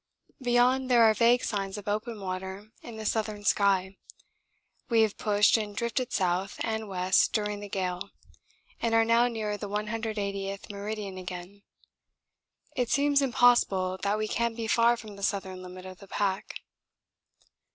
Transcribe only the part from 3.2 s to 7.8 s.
sky. We have pushed and drifted south and west during the